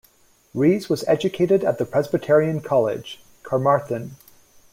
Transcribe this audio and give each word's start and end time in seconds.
Rees 0.55 0.89
was 0.89 1.03
educated 1.07 1.63
at 1.63 1.77
the 1.77 1.85
Presbyterian 1.85 2.61
College, 2.61 3.19
Carmarthen. 3.43 4.15